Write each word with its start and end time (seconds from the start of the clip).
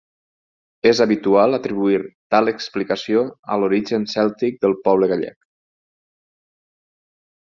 És 0.91 0.99
habitual 1.03 1.57
atribuir 1.57 1.99
tal 2.35 2.51
explicació 2.53 3.21
a 3.55 3.59
l'origen 3.63 4.09
cèltic 4.15 4.57
del 4.67 4.75
poble 4.87 5.11
gallec. 5.15 5.39